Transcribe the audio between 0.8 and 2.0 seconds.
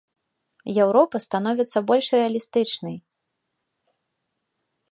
Еўропа становіцца